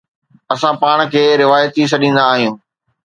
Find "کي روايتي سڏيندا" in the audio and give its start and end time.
1.13-2.23